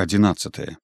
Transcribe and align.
11 0.00 0.76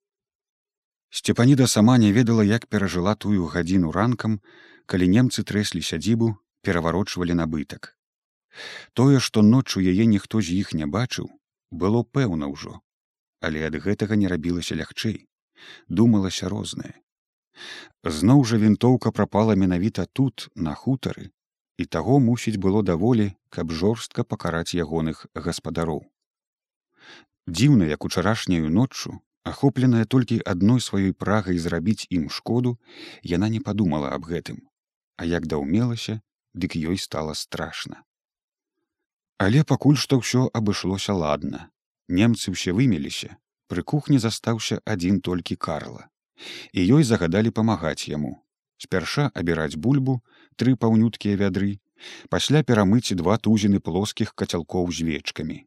Сцепаніда 1.10 1.66
сама 1.66 1.98
не 1.98 2.12
ведала, 2.12 2.44
як 2.44 2.66
перажыла 2.66 3.14
тую 3.14 3.46
гадзіну 3.48 3.92
ранкам, 3.92 4.40
калі 4.84 5.06
немцы 5.08 5.40
трэслі 5.50 5.80
сядзібу, 5.80 6.26
пераварочвалі 6.60 7.36
набытак. 7.38 7.96
Тое, 8.92 9.20
што 9.26 9.40
ноччу 9.40 9.80
яе 9.80 10.04
ніхто 10.04 10.42
з 10.44 10.58
іх 10.60 10.74
не 10.76 10.84
бачыў, 10.84 11.30
было 11.70 12.02
пэўна 12.04 12.50
ўжо, 12.52 12.74
але 13.40 13.64
ад 13.68 13.80
гэтага 13.86 14.20
не 14.20 14.28
рабілася 14.28 14.76
лягчэй, 14.76 15.16
думалася 15.88 16.52
рознае. 16.52 16.92
Зноў 18.04 18.44
жа 18.44 18.60
вінтоўка 18.60 19.16
прапала 19.16 19.56
менавіта 19.56 20.04
тут, 20.12 20.50
на 20.54 20.74
хутары, 20.74 21.32
і 21.80 21.88
таго 21.88 22.20
мусіць 22.20 22.60
было 22.60 22.84
даволі, 22.84 23.32
каб 23.48 23.72
жорстка 23.72 24.28
пакараць 24.28 24.76
ягоных 24.76 25.24
гаспадароў. 25.32 26.04
Дзіўна, 27.46 27.86
як 27.86 28.04
учарашняю 28.04 28.70
ноччу, 28.70 29.20
ахопленая 29.46 30.04
толькі 30.04 30.42
адной 30.52 30.80
сваёй 30.82 31.12
прагай 31.12 31.58
зрабіць 31.62 32.10
ім 32.10 32.26
шкоду, 32.30 32.78
яна 33.22 33.48
не 33.48 33.60
падумала 33.60 34.10
аб 34.16 34.26
гэтым, 34.26 34.58
а 35.16 35.24
як 35.24 35.46
даўмелася, 35.46 36.20
дык 36.54 36.74
ёй 36.74 36.98
стала 36.98 37.34
страшна. 37.34 38.02
Але 39.38 39.62
пакуль 39.62 40.00
што 40.00 40.18
ўсё 40.18 40.48
абышлося 40.58 41.14
ладна. 41.14 41.70
Немцы 42.08 42.50
ўсе 42.54 42.72
вымеліся, 42.72 43.36
пры 43.70 43.82
кухні 43.82 44.18
застаўся 44.18 44.80
адзін 44.84 45.20
толькі 45.20 45.56
карла. 45.56 46.08
І 46.72 46.82
ёй 46.98 47.02
загадалі 47.04 47.50
памагаць 47.50 48.08
яму. 48.08 48.42
Спярша 48.76 49.30
абіраць 49.34 49.76
бульбу, 49.76 50.20
тры 50.56 50.76
паўнюткія 50.76 51.36
вядры, 51.36 51.78
пасля 52.28 52.62
перамыць 52.62 53.16
два 53.16 53.38
тузіны 53.38 53.80
плоскіх 53.80 54.34
кацялкоў 54.34 54.92
з 54.92 55.06
вечкамі, 55.08 55.58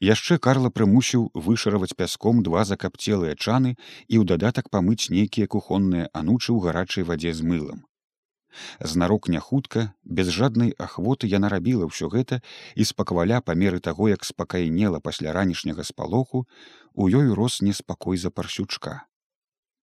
Яшчэ 0.00 0.38
Карла 0.38 0.70
прымусіў 0.70 1.30
вышараваць 1.34 1.96
пяском 1.98 2.42
два 2.46 2.64
закапцелыя 2.68 3.34
чаны 3.34 3.74
і 3.74 4.14
ў 4.20 4.24
дадатак 4.30 4.70
памыць 4.70 5.10
нейкія 5.10 5.50
кухонныя 5.50 6.08
анучы 6.12 6.50
ў 6.52 6.58
гарачай 6.68 7.04
вадзе 7.04 7.34
з 7.34 7.42
мылам. 7.42 7.84
Знарок 8.80 9.28
няхутка, 9.28 9.92
без 10.04 10.28
жаднай 10.32 10.72
ахвоты 10.78 11.28
яна 11.28 11.50
рабіла 11.52 11.88
ўсё 11.90 12.08
гэта 12.12 12.40
і 12.74 12.86
спакваля 12.88 13.40
па 13.40 13.54
меры 13.54 13.80
таго, 13.80 14.08
як 14.08 14.24
спакайнела 14.24 15.00
пасля 15.00 15.32
ранішняга 15.36 15.84
спалоху, 15.84 16.46
у 16.94 17.08
ёй 17.08 17.28
рос 17.34 17.60
неспакой 17.60 18.16
за 18.16 18.30
парсючка. 18.30 19.04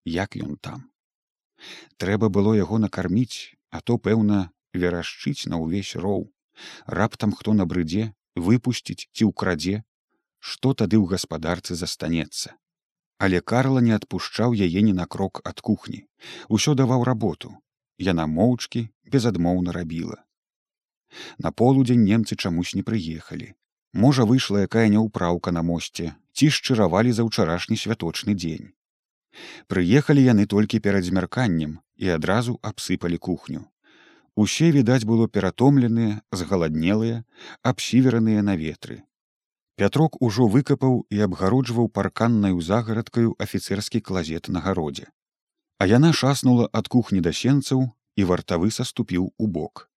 Як 0.06 0.36
ён 0.36 0.58
там? 0.58 0.90
Трэба 1.97 2.30
было 2.30 2.58
яго 2.58 2.81
накарміць, 2.81 3.56
а 3.70 3.81
то, 3.81 3.97
пэўна, 3.97 4.50
верашчыць 4.73 5.45
на 5.47 5.62
ўвесь 5.62 5.95
роў. 5.95 6.34
Раптам 6.86 7.31
хто 7.34 7.53
набрыдзе, 7.53 8.14
выпусціць 8.36 9.08
ці 9.14 9.30
ўкрадзе, 9.30 9.84
што 10.39 10.73
тады 10.73 10.98
ў 11.00 11.06
гаспадарцы 11.16 11.76
застанецца. 11.80 12.56
Але 13.17 13.40
Карла 13.42 13.80
не 13.80 13.94
адпушчаў 13.95 14.53
яе 14.53 14.81
ні 14.81 14.94
на 14.94 15.06
крок 15.06 15.42
ад 15.45 15.62
кухні, 15.62 16.03
усё 16.50 16.75
даваў 16.75 17.03
работу. 17.08 17.56
Яна 17.98 18.25
моўчкі 18.28 18.90
безадмоўна 19.06 19.72
рабіла. 19.72 20.23
На 21.38 21.52
полудзень 21.52 22.03
немцы 22.03 22.36
чамусь 22.36 22.73
не 22.75 22.84
прыехалі. 22.84 23.53
Можа, 23.94 24.25
выйшла 24.25 24.66
якая 24.66 24.88
няўпраўка 24.90 25.53
на 25.53 25.62
мосце, 25.62 26.16
ці 26.34 26.50
шчыравалі 26.50 27.14
за 27.14 27.23
ўчарашні 27.28 27.78
святочны 27.78 28.34
дзень. 28.34 28.73
Прыехалі 29.70 30.23
яны 30.25 30.45
толькі 30.50 30.81
перад 30.81 31.06
змярканнем 31.06 31.78
і 31.97 32.09
адразу 32.18 32.58
абсыпалі 32.62 33.18
кухню. 33.18 33.70
Усе, 34.36 34.72
відаць, 34.72 35.06
было 35.06 35.28
ператомленыя, 35.28 36.22
згаладнелыя, 36.31 37.23
абсівераныя 37.62 38.42
на 38.42 38.56
ветры. 38.58 39.03
Пятрок 39.78 40.17
ужо 40.22 40.48
выкапаў 40.48 41.06
і 41.09 41.22
абгароджваў 41.25 41.90
парканнаю 41.90 42.62
загарадкаю 42.62 43.36
афіцэрскі 43.45 44.02
клазет 44.02 44.50
на 44.50 44.62
гародзе. 44.62 45.09
А 45.78 45.86
яна 45.90 46.14
шаснула 46.14 46.70
ад 46.72 46.88
кухні 46.88 47.22
да 47.25 47.34
сенцаў 47.34 47.90
і 48.16 48.23
вартавы 48.30 48.70
саступіў 48.72 49.34
у 49.38 49.48
бок. 49.48 49.90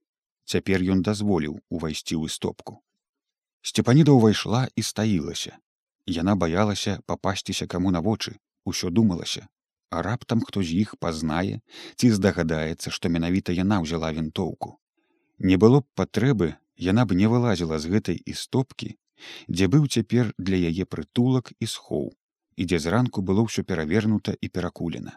Цяпер 0.44 0.84
ён 0.84 1.02
дазволіў 1.02 1.60
увайсці 1.68 2.16
ў 2.16 2.32
істопку. 2.32 2.80
Сцепаніда 3.60 4.16
ўвайшла 4.16 4.68
і 4.76 4.82
стаілася. 4.82 5.56
Яна 6.06 6.36
баялася 6.36 7.00
папасціся 7.06 7.66
каму 7.66 7.90
на 7.90 8.00
вочы, 8.00 8.36
усё 8.64 8.90
думалася, 8.90 9.48
а 9.90 10.02
раптам 10.06 10.42
хто 10.48 10.62
з 10.62 10.82
іх 10.84 10.94
пазнае 11.06 11.60
ці 11.96 12.10
здагадаецца 12.18 12.92
што 12.98 13.12
менавіта 13.16 13.56
яна 13.58 13.80
ўзяла 13.84 14.12
вінтоўку 14.18 14.76
не 15.50 15.58
было 15.64 15.82
б 15.84 15.86
патрэбы 16.00 16.52
яна 16.88 17.06
б 17.10 17.18
не 17.20 17.28
вылазіла 17.34 17.78
з 17.82 17.92
гэтай 17.96 18.18
істопкі 18.34 18.94
дзе 19.48 19.70
быў 19.76 19.86
цяпер 19.86 20.32
для 20.38 20.58
яе 20.72 20.88
прытулак 20.96 21.52
і 21.60 21.70
схоў 21.74 22.10
і 22.56 22.66
дзе 22.70 22.82
зранку 22.88 23.22
было 23.30 23.46
ўсё 23.46 23.64
перавернута 23.70 24.36
і 24.40 24.52
перакулена 24.58 25.16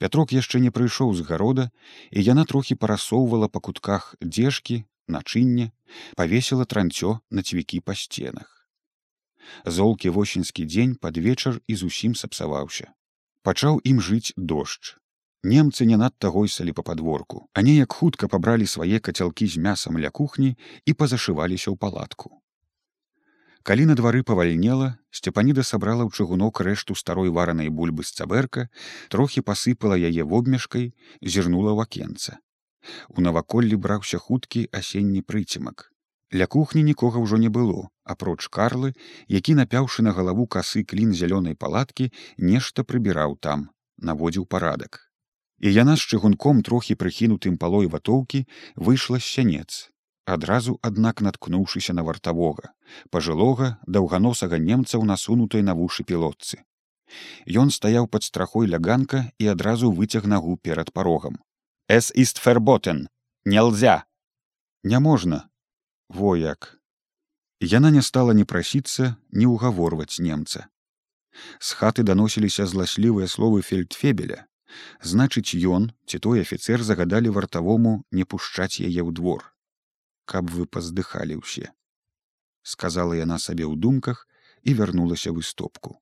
пятрок 0.00 0.32
яшчэ 0.36 0.60
не 0.64 0.72
прыйшоў 0.78 1.14
з 1.18 1.28
гарода 1.28 1.70
і 2.10 2.24
яна 2.32 2.44
трохі 2.50 2.80
парасоўвала 2.80 3.48
па 3.48 3.64
кутках 3.68 4.10
дзежкі 4.20 4.82
начынне 5.08 5.70
павесіла 6.16 6.64
транцё 6.64 7.20
на 7.30 7.42
цвікі 7.42 7.80
па 7.80 7.94
сценах. 7.94 8.50
Золкі 9.64 10.08
восеньскі 10.08 10.64
дзень 10.64 10.94
пад 10.96 11.18
вечар 11.18 11.60
і 11.68 11.74
зусім 11.76 12.14
сапсаваўся 12.14 12.92
пачаў 13.44 13.80
ім 13.84 14.00
жыць 14.00 14.32
дождж. 14.36 14.96
Немцы 15.44 15.84
не 15.84 15.96
надта 16.00 16.30
гойсалі 16.32 16.72
па 16.72 16.82
падворку, 16.82 17.44
а 17.52 17.60
неяк 17.60 17.92
хутка 17.92 18.28
пабралі 18.32 18.66
свае 18.66 19.00
кацялкі 19.08 19.46
з 19.46 19.60
мясам 19.60 20.00
ля 20.00 20.08
кухні 20.08 20.56
і 20.88 20.96
пазашываліся 20.96 21.68
ў 21.68 21.76
палатку. 21.76 22.40
Калі 23.64 23.84
на 23.88 23.94
двары 23.96 24.24
павальнела, 24.28 24.88
сцепаніда 25.08 25.62
сабрала 25.64 26.04
ў 26.04 26.12
чыгунок 26.16 26.60
рэшту 26.64 26.96
старой 26.96 27.28
варанай 27.28 27.68
бульбы 27.68 28.04
з 28.04 28.16
цаберка, 28.16 28.68
трохі 29.12 29.40
пасыпала 29.40 29.96
яе 29.96 30.24
вобмешкай, 30.24 30.92
зірнула 31.20 31.76
ў 31.76 31.88
акенца. 31.88 32.40
У 33.08 33.24
наваколлі 33.24 33.76
браўся 33.76 34.20
хуткі 34.20 34.68
асенні 34.72 35.24
прыцемак. 35.24 35.93
Ля 36.34 36.46
кухні 36.50 36.82
нікога 36.82 37.22
ўжо 37.22 37.38
не 37.38 37.48
было, 37.48 37.88
апроч 38.02 38.50
карлы, 38.50 38.90
які 39.30 39.54
напяўшы 39.54 40.02
на 40.02 40.10
галаву 40.10 40.46
касы 40.50 40.82
клін 40.82 41.14
зялёнай 41.14 41.54
палаткі, 41.54 42.10
нешта 42.38 42.82
прыбіраў 42.82 43.38
там, 43.38 43.70
наводзіў 43.98 44.46
парадак. 44.50 44.98
І 45.62 45.70
яна 45.70 45.94
з 45.94 46.02
чыгунком 46.10 46.62
трохі 46.66 46.98
прыхінутым 46.98 47.54
палой 47.56 47.86
ватоўкі 47.86 48.44
выйшла 48.74 49.22
з 49.22 49.30
сянец. 49.30 49.94
Адразу, 50.26 50.78
аднак 50.82 51.20
наткнуўшыся 51.20 51.94
на 51.94 52.02
вартавога, 52.02 52.74
пажылога 53.14 53.78
даўганосага 53.86 54.58
немцаў 54.58 55.04
насунутай 55.04 55.62
на 55.62 55.78
вушы 55.78 56.02
пілотцы. 56.02 56.64
Ён 57.46 57.70
стаяў 57.70 58.08
пад 58.08 58.26
страхой 58.26 58.66
ляганка 58.66 59.30
і 59.38 59.54
адразу 59.54 59.92
выцяг 59.92 60.26
нагу 60.26 60.56
перад 60.56 60.90
парогам. 60.92 61.38
Эс 61.86 62.10
іст 62.10 62.42
ферботен, 62.42 63.08
нельзя! 63.44 64.04
Няможна, 64.82 65.48
во 66.08 66.36
як. 66.36 66.78
Яна 67.60 67.90
не 67.90 68.02
стала 68.02 68.34
не 68.34 68.44
прасіцца 68.44 69.16
не 69.32 69.46
ўгаворваць 69.46 70.20
немца. 70.20 70.68
З 71.58 71.78
хаты 71.78 72.02
даносіліся 72.02 72.66
зласлівыя 72.66 73.28
словы 73.28 73.62
фельдфебеля. 73.62 74.46
Значыць 75.00 75.54
ён 75.54 75.90
ці 76.06 76.18
той 76.18 76.42
афіцэр 76.42 76.82
загадалі 76.82 77.30
вартавому 77.30 78.04
не 78.10 78.24
пушчаць 78.24 78.80
яе 78.80 79.02
ў 79.02 79.10
двор. 79.14 79.54
Каб 80.26 80.50
вы 80.50 80.66
паздыхалі 80.66 81.40
ўсе. 81.40 81.72
Сказала 82.62 83.14
яна 83.14 83.38
сабе 83.38 83.64
ў 83.64 83.78
думках 83.78 84.26
і 84.62 84.74
вярнулася 84.74 85.32
в 85.32 85.40
істопку. 85.40 86.00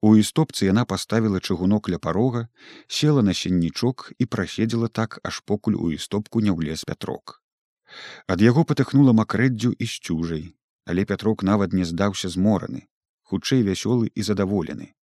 У 0.00 0.14
істопцы 0.14 0.70
яна 0.70 0.84
паставіла 0.84 1.40
чыгунок 1.40 1.88
ля 1.90 1.98
парога 1.98 2.46
села 2.86 3.22
на 3.22 3.34
сеннічок 3.34 4.12
і 4.18 4.26
праседзела 4.26 4.88
так 4.88 5.18
аж 5.24 5.42
покуль 5.42 5.74
у 5.74 5.90
істопку 5.90 6.40
не 6.40 6.54
ўлез 6.54 6.86
пятрок 6.86 7.42
ад 8.34 8.44
яго 8.44 8.64
патыхнула 8.68 9.14
макрэддзю 9.20 9.72
і 9.72 9.88
сцюжай 9.94 10.44
але 10.88 11.04
пятрок 11.04 11.44
нават 11.44 11.76
не 11.78 11.84
здаўся 11.88 12.28
змораны 12.34 12.86
хутчэй 13.28 13.60
вясёлы 13.62 14.08
і 14.14 14.24
задаволены. 14.24 14.94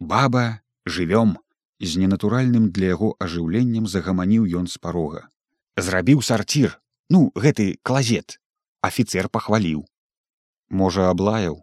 Баба 0.00 0.64
жывём 0.88 1.36
з 1.80 2.00
ненатуральным 2.00 2.70
для 2.72 2.92
яго 2.96 3.12
ажыўленнем 3.20 3.86
загаманіў 3.86 4.48
ён 4.60 4.66
з 4.72 4.80
парога. 4.80 5.28
Зрабіў 5.76 6.22
сарцір 6.24 6.80
ну 7.10 7.28
гэты 7.36 7.76
клазет 7.82 8.40
афіцер 8.80 9.28
пахваліў. 9.28 9.84
Можа 10.70 11.10
аблаяў? 11.12 11.60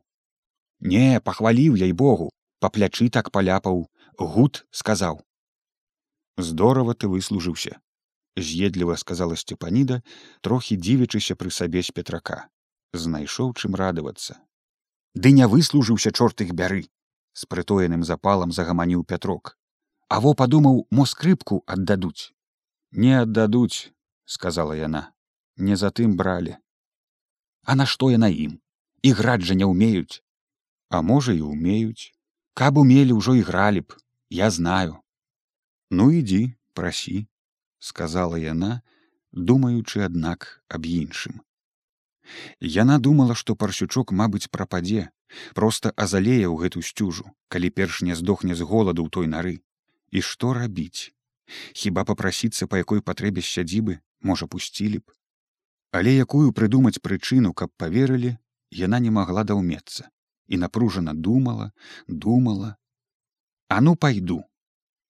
Не 0.79 1.19
пахваліў 1.19 1.79
яй 1.81 1.91
богу 1.91 2.29
па 2.59 2.69
плячы 2.69 3.09
так 3.09 3.31
паляпаў 3.31 3.87
гуд 4.19 4.65
сказаў 4.71 5.23
здорава 6.37 6.93
ты 6.93 7.07
выслужыўся 7.07 7.79
з'едліва 8.37 8.97
сказала 8.97 9.35
сцепаніда 9.35 10.01
трохі 10.41 10.77
дзівячыся 10.77 11.35
пры 11.35 11.51
сабе 11.51 11.83
з 11.83 11.95
петрака. 11.95 12.47
Знайшоў 12.93 13.53
чым 13.53 13.75
радавацца. 13.75 14.39
Ды 15.15 15.31
не 15.31 15.45
выслужыўся 15.47 16.11
чорт 16.11 16.41
іх 16.45 16.53
бяры 16.53 16.85
з 17.33 17.45
прытоеным 17.49 18.03
запалам 18.03 18.51
загаманіў 18.51 19.03
пятрок. 19.03 19.57
Во 20.09 20.33
падумаў 20.33 20.85
мо 20.89 21.05
скрыпку 21.05 21.61
аддадуць? 21.65 22.33
Не 22.91 23.21
аддадуць 23.21 23.93
сказала 24.25 24.73
яна. 24.73 25.13
Не 25.57 25.75
затым 25.75 26.17
бралі 26.17 26.57
а 27.69 27.75
нашто 27.75 28.09
яна 28.11 28.29
ім? 28.33 28.57
Іграць 29.05 29.45
жа 29.47 29.55
не 29.59 29.65
ўмеюць 29.69 30.21
а 30.89 31.01
можа 31.05 31.33
і 31.37 31.41
умеюць 31.45 32.11
каб 32.57 32.79
умелі 32.81 33.13
ўжо 33.19 33.35
ігралі 33.39 33.85
б. 33.85 33.97
Я 34.29 34.49
знаю 34.49 34.97
ну 35.89 36.09
ідзі 36.19 36.41
прасі 36.73 37.27
сказала 37.79 38.35
яна 38.37 38.81
думаючы 39.31 40.03
аднак 40.05 40.63
аб 40.67 40.85
іншым. 40.85 41.41
Яна 42.59 42.99
думала 42.99 43.35
што 43.35 43.55
парсючок 43.55 44.11
мабыць 44.11 44.49
прападзе 44.51 45.09
проста 45.57 45.93
азалее 45.95 46.45
ў 46.49 46.55
гэту 46.63 46.81
сцюжу 46.85 47.25
калі 47.47 47.69
перш 47.69 48.01
не 48.01 48.15
здохне 48.15 48.55
з 48.55 48.65
голаду 48.65 49.05
ў 49.05 49.09
той 49.09 49.27
нары. 49.27 49.55
І 50.11 50.21
што 50.25 50.53
рабіць? 50.57 51.13
Хіба 51.73 52.05
попрасіцца 52.05 52.67
па 52.67 52.81
якой 52.81 53.01
патрэбе 53.01 53.41
сядзібы 53.41 53.99
можа 54.21 54.45
пусцілі 54.47 55.01
б? 55.01 55.13
Але 55.91 56.13
якую 56.13 56.53
прыдумаць 56.53 57.01
прычыну 57.01 57.53
каб 57.53 57.73
поверылі 57.77 58.37
яна 58.69 58.99
не 58.99 59.09
магла 59.09 59.43
даўмецца. 59.43 60.09
І 60.49 60.57
напружана 60.57 61.13
думала 61.13 61.71
думала. 62.07 62.75
А 63.69 63.81
ну 63.81 63.95
пайду 63.95 64.48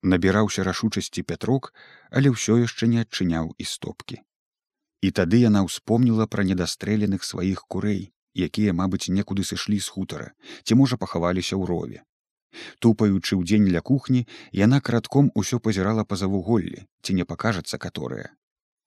набіраўся 0.04 0.64
рашучасці 0.64 1.24
пятрок 1.24 1.74
але 2.10 2.34
ўсё 2.36 2.58
яшчэ 2.64 2.88
не 2.88 3.02
адчыняў 3.06 3.54
і 3.58 3.64
стопкі. 3.64 4.20
І 5.02 5.12
тады 5.12 5.40
яна 5.44 5.64
ўспомніла 5.68 6.28
пра 6.28 6.44
недастрэленых 6.44 7.24
сваіх 7.24 7.64
курэй 7.68 8.12
якія 8.50 8.74
мабыць 8.74 9.12
некуды 9.12 9.44
сышлі 9.44 9.80
з 9.80 9.88
хутара 9.96 10.32
ці 10.64 10.80
можа 10.82 10.98
пахаваліся 10.98 11.56
ў 11.56 11.64
рове. 11.72 12.00
Тупаючы 12.80 13.38
ў 13.38 13.44
дзень 13.46 13.70
ля 13.76 13.82
кухні 13.82 14.26
яна 14.66 14.82
кратком 14.82 15.32
усё 15.36 15.60
пазірала 15.60 16.04
па 16.04 16.16
завуголлі 16.16 16.86
ці 17.04 17.14
не 17.22 17.26
пакажацца 17.26 17.78
каторая 17.78 18.30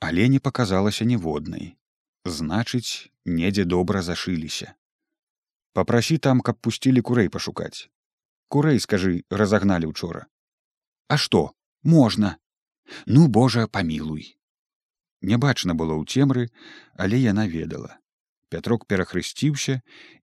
але 0.03 0.29
не 0.29 0.38
паказалася 0.43 1.05
ніводнай. 1.06 1.79
Значыць 2.26 3.11
недзе 3.25 3.65
добра 3.65 4.03
зашыліся. 4.03 4.75
Попрасі 5.79 6.19
там 6.19 6.41
каб 6.41 6.58
пусцілі 6.58 7.03
курэй 7.06 7.31
пашукаць. 7.31 7.87
Курэй 8.49 8.82
скажы 8.82 9.23
разагналі 9.31 9.87
учора 9.87 10.26
а 11.12 11.17
што 11.23 11.41
можна 11.94 12.37
ну 13.17 13.26
божа 13.38 13.67
памілуй 13.76 14.25
нябачна 15.31 15.75
было 15.81 15.97
ў 15.97 16.05
цемры 16.09 16.44
але 17.05 17.19
яна 17.23 17.44
ведала. 17.55 17.99
Пятрок 18.53 18.85
перахрысціўся 18.88 19.75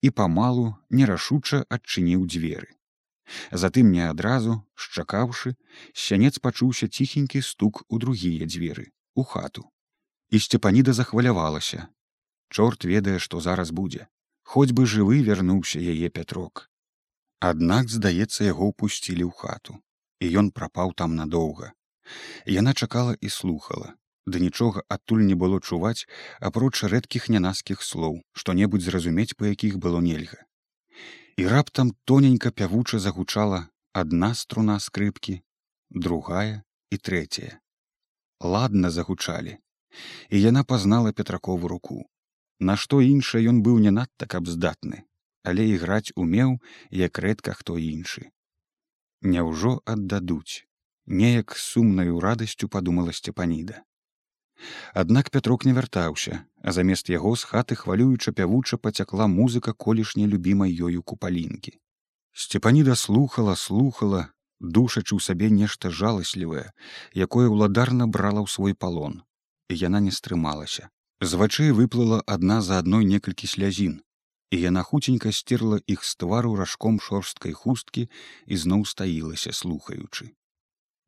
і 0.06 0.12
памалу 0.20 0.66
нерашуча 0.90 1.60
адчыніў 1.76 2.26
дзверы. 2.34 2.70
Затым 3.64 3.92
не 3.96 4.04
адразу 4.06 4.56
шчакаўшы 4.86 5.54
сянец 6.06 6.38
пачуўся 6.48 6.90
ціхенькі 6.90 7.42
стук 7.48 7.82
у 7.88 8.00
другія 8.04 8.46
дзверы 8.50 8.86
у 9.16 9.26
хату. 9.34 9.66
І 10.30 10.42
сцепаніда 10.46 10.94
захвалявалася. 10.94 11.88
Чорт 12.50 12.86
ведае 12.94 13.20
што 13.28 13.42
зараз 13.46 13.74
будзе. 13.82 14.08
Хоць 14.42 14.74
бы 14.74 14.90
жывы 14.96 15.22
вярнуўся 15.30 15.82
яе 15.82 16.10
пятрок. 16.10 16.66
Аднак 17.40 17.94
здаецца 17.94 18.50
яго 18.50 18.74
ўпусцілі 18.74 19.30
ў 19.30 19.34
хату 19.44 19.78
і 20.20 20.30
ён 20.42 20.52
прапаў 20.52 20.94
там 21.02 21.16
надоўга. 21.16 21.72
Яна 22.46 22.74
чакала 22.74 23.16
і 23.22 23.30
слухала. 23.30 23.94
Да 24.26 24.40
нічога 24.40 24.84
адтуль 24.96 25.26
не 25.26 25.36
было 25.36 25.60
чуваць 25.60 26.06
апроч 26.50 26.84
рэдкіх 26.94 27.30
нянаскіх 27.34 27.82
слоў 27.86 28.20
што-небудзь 28.34 28.90
зразумець 28.90 29.34
па 29.38 29.50
якіх 29.54 29.80
было 29.86 30.02
нельга. 30.06 30.44
І 31.38 31.48
раптам 31.48 31.96
тоненька 32.06 32.52
пявуча 32.52 33.00
загучала 33.00 33.66
адна 33.94 34.34
струна 34.36 34.78
скрыпкі 34.80 35.40
другая 35.90 36.64
і 36.92 36.98
трэцяя. 36.98 37.58
Ладна 38.40 38.90
загучалі. 38.90 39.58
І 40.30 40.42
яна 40.42 40.64
пазнала 40.64 41.12
петракову 41.12 41.68
руку. 41.68 42.06
Нашто 42.60 43.02
іншае 43.02 43.48
ён 43.50 43.64
быў 43.66 43.80
не 43.80 43.92
надта 43.92 44.28
каб 44.28 44.48
здатны 44.48 45.06
але 45.44 45.66
іграць 45.76 46.12
умеў 46.16 46.58
як 47.02 47.20
рэдка 47.26 47.56
хто 47.60 47.78
іншы 47.78 48.28
няўжо 49.22 49.82
аддадуць. 49.86 50.66
Неяк 51.06 51.58
сумнаю 51.58 52.20
радасцю 52.20 52.70
падумала 52.70 53.12
сцепаніда 53.12 53.84
аднак 54.94 55.30
пятрок 55.30 55.66
не 55.66 55.74
вяртаўся 55.74 56.40
а 56.64 56.72
замест 56.76 57.10
яго 57.14 57.36
з 57.42 57.48
хаты 57.52 57.76
хвалююча 57.82 58.32
пявуча 58.40 58.78
пацякла 58.78 59.28
музыка 59.28 59.74
колішняй 59.74 60.28
любімай 60.28 60.76
ёю 60.88 61.04
купалінкі. 61.04 61.74
Сцепаніда 62.34 62.96
слухала 62.96 63.56
слухала 63.56 64.28
душачы 64.60 65.16
ў 65.16 65.22
сабе 65.24 65.50
нешта 65.62 65.92
жаласлівае 66.02 66.68
якое 67.28 67.48
ўладарна 67.48 68.08
брала 68.08 68.44
ў 68.44 68.48
свой 68.56 68.76
палон. 68.76 69.24
Яна 69.70 70.04
не 70.04 70.12
стрымалася. 70.12 70.90
З 71.22 71.40
вачэй 71.40 71.72
выплыла 71.72 72.20
адна 72.28 72.62
за 72.62 72.80
адной 72.84 73.06
некалькі 73.06 73.48
слязін 73.48 74.00
і 74.52 74.60
яна 74.62 74.84
хуценька 74.84 75.32
сцерла 75.32 75.80
іх 75.88 76.04
з 76.06 76.16
твару 76.16 76.56
ражком 76.56 77.00
шорсткай 77.00 77.54
хусткі 77.54 78.10
і 78.46 78.58
зноў 78.58 78.86
стаілася 78.86 79.54
слухаючы. 79.54 80.34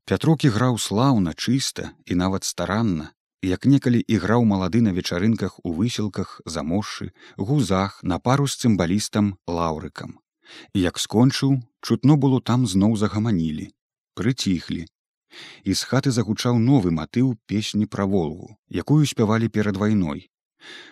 Пятрок 0.06 0.46
іграў 0.46 0.78
слаўна 0.78 1.34
чыста 1.34 1.92
і 2.06 2.16
нават 2.16 2.44
старанна 2.44 3.12
як 3.42 3.66
некалі 3.66 4.00
іграў 4.16 4.46
малады 4.46 4.82
на 4.86 4.94
вечарынках 4.94 5.60
у 5.64 5.74
высілках 5.74 6.42
замошшы 6.46 7.12
гузах 7.38 8.00
на 8.04 8.20
пару 8.20 8.48
з 8.48 8.58
цымбалістам 8.62 9.38
лаўрыкам. 9.48 10.20
Як 10.74 11.00
скончыў 11.00 11.62
чутно 11.82 12.18
было 12.18 12.42
там 12.42 12.68
зноў 12.68 12.98
загаманілі 12.98 13.72
прыціхлі. 14.14 14.86
І 15.64 15.74
з 15.74 15.82
хаты 15.88 16.12
загучаў 16.12 16.60
новы 16.60 16.92
матыў 16.92 17.34
песні 17.48 17.86
пра 17.88 18.06
волгу 18.06 18.58
якую 18.70 19.06
спявалі 19.08 19.48
перад 19.48 19.78
вайной 19.78 20.28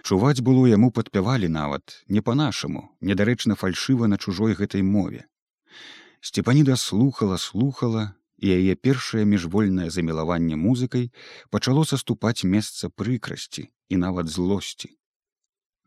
чуваць 0.03 0.41
было 0.45 0.67
яму 0.67 0.91
падпявалі 0.91 1.49
нават 1.55 1.97
не 2.07 2.21
па-нашаму 2.21 2.85
недарэчна 3.01 3.55
фальшыва 3.55 4.07
на 4.11 4.17
чужой 4.17 4.55
гэтай 4.59 4.81
мове. 4.81 5.25
Сцепаніда 6.21 6.75
слухала 6.75 7.37
слухала 7.37 8.13
і 8.37 8.53
яе 8.55 8.75
першае 8.75 9.25
міжвольнае 9.25 9.89
замілаванне 9.89 10.55
музыкай 10.55 11.11
пачало 11.49 11.83
саступаць 11.85 12.43
месца 12.43 12.89
прыкрасці 12.89 13.67
і 13.89 13.95
нават 14.05 14.27
злосці. 14.27 14.95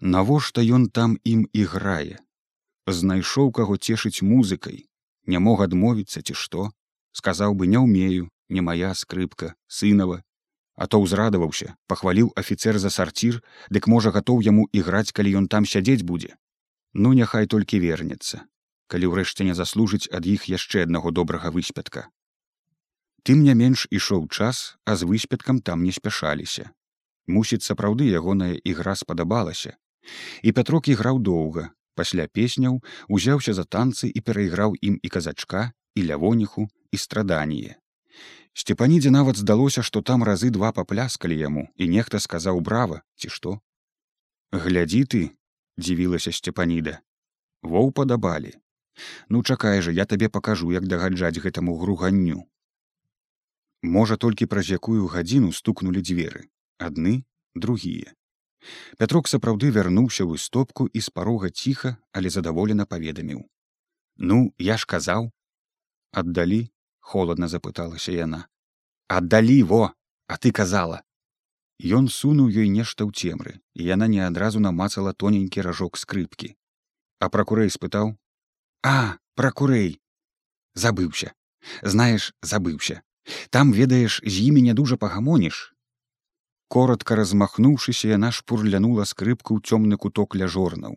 Навошта 0.00 0.62
ён 0.62 0.88
там 0.88 1.16
ім 1.24 1.46
іграе? 1.52 2.18
Знайшоў 2.86 3.52
каго 3.58 3.76
цешыць 3.78 4.26
музыкай. 4.26 4.88
Не 5.26 5.38
мог 5.38 5.62
адмовіцца 5.62 6.22
ці 6.22 6.34
што? 6.34 6.70
Сказаў 7.12 7.54
бы 7.54 7.70
не 7.70 7.78
ўмею 7.78 8.28
не 8.48 8.60
моя 8.60 8.94
скрыпка 8.94 9.54
сынова 9.68 10.22
а 10.82 10.86
то 10.90 10.98
ўзрадаваўся 11.02 11.74
пахваліў 11.90 12.32
афіцер 12.42 12.78
за 12.82 12.90
сарцір 12.90 13.38
дык 13.74 13.86
можа 13.92 14.10
гатоў 14.14 14.42
яму 14.46 14.64
іграць 14.78 15.14
калі 15.16 15.34
ён 15.40 15.46
там 15.52 15.68
сядзець 15.72 16.02
будзе. 16.08 16.34
Ну 16.92 17.12
няхай 17.18 17.46
толькі 17.54 17.78
вернецца 17.84 18.42
калі 18.92 19.08
ўрэшце 19.12 19.46
не 19.48 19.54
заслужыць 19.58 20.10
ад 20.18 20.26
іх 20.28 20.48
яшчэ 20.52 20.82
аднаго 20.86 21.12
добрага 21.18 21.52
выспятка. 21.54 22.08
Тым 23.22 23.44
не 23.46 23.54
менш 23.60 23.86
ішоў 23.98 24.26
час 24.38 24.62
а 24.84 24.96
з 24.98 25.08
выспяткам 25.10 25.60
там 25.68 25.86
не 25.86 25.94
спяшаліся. 25.98 26.66
Мусіць 27.36 27.62
сапраўды 27.64 28.10
ягоная 28.10 28.58
ігра 28.72 28.96
спадабалася. 28.98 29.76
І 30.42 30.52
пятрок 30.52 30.90
іграў 30.90 31.22
доўга. 31.30 31.70
Пасля 31.94 32.26
песняў 32.26 32.80
узяўся 33.08 33.54
за 33.54 33.64
танцы 33.76 34.10
і 34.10 34.24
перайграў 34.26 34.74
ім 34.90 34.98
і 34.98 35.08
казачка 35.14 35.70
і 35.94 36.10
лявоніху 36.10 36.66
і 36.90 37.00
страданніе 37.04 37.78
Сцепанідзе 38.54 39.10
нават 39.10 39.36
здалося, 39.40 39.82
што 39.82 40.02
там 40.02 40.24
разы 40.28 40.50
два 40.50 40.72
папляскалі 40.76 41.36
яму 41.36 41.68
і 41.76 41.88
нехта 41.88 42.20
сказаў 42.20 42.60
брава 42.60 43.00
ці 43.16 43.32
што. 43.32 43.60
Глядзі 44.52 45.04
ты, 45.08 45.22
дзівілася 45.80 46.32
сцепаніда. 46.36 47.00
Воў 47.62 47.92
падабалі. 47.96 48.52
Ну 49.28 49.42
чакай 49.42 49.80
жа, 49.80 49.90
я 49.90 50.04
табе 50.04 50.28
пакажу, 50.28 50.72
як 50.72 50.86
дагаджаць 50.86 51.40
гэтаму 51.40 51.78
груганню. 51.80 52.44
Можа, 53.82 54.16
толькі 54.16 54.46
праз 54.46 54.68
якую 54.70 55.08
гадзіну 55.08 55.52
стукнулі 55.52 56.04
дзверы, 56.04 56.44
адны, 56.78 57.24
другія. 57.54 58.12
Пятрок 58.98 59.26
сапраўды 59.32 59.72
вярнуўся 59.74 60.22
ў 60.22 60.38
стопку 60.38 60.86
і 60.86 61.00
з 61.00 61.10
парога 61.10 61.50
ціха, 61.50 61.96
але 62.12 62.30
задаволена 62.30 62.86
паведаміў. 62.86 63.42
Ну, 64.18 64.38
я 64.58 64.76
ж 64.76 64.86
казаў, 64.86 65.32
аддалі 66.12 66.68
холодна 67.02 67.48
запыталася 67.54 68.14
яна 68.16 68.46
аддалі 69.20 69.58
во 69.74 69.82
а 70.28 70.38
ты 70.38 70.52
казала 70.52 71.02
Ён 71.98 72.06
сунуў 72.14 72.46
ёй 72.62 72.68
нешта 72.70 73.02
ў 73.02 73.10
цемры 73.10 73.58
і 73.74 73.86
яна 73.90 74.06
не 74.06 74.22
адразу 74.22 74.60
намацала 74.62 75.12
тоненькі 75.12 75.64
ражок 75.66 75.98
скрыпкі 75.98 76.54
а 77.18 77.28
пракурэй 77.36 77.74
спытаў 77.74 78.14
а 78.86 79.18
пракурэй 79.40 79.98
забыўся 80.84 81.34
знаеш 81.94 82.30
забыўся 82.52 83.02
там 83.50 83.72
ведаеш 83.72 84.22
з 84.22 84.46
імі 84.46 84.62
не 84.68 84.74
дужа 84.78 84.96
пагамоніш 85.04 85.60
коротко 86.76 87.18
размахнуўшыся 87.18 88.14
яна 88.14 88.30
шпурлянула 88.38 89.04
скрыпку 89.10 89.58
ў 89.58 89.60
цёмны 89.66 89.98
куток 90.06 90.38
ля 90.38 90.48
жорнаў 90.54 90.96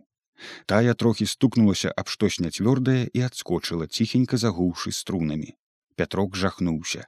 тая 0.71 0.93
трохі 0.93 1.25
стукнулася 1.33 1.91
аб 2.03 2.13
штось 2.13 2.39
няцвёрдае 2.45 3.01
і 3.09 3.25
адскочыла 3.27 3.87
ціхенька 3.97 4.37
загуўшы 4.45 4.93
струнамі 5.01 5.55
пятрок 5.95 6.35
жахнуўся. 6.35 7.07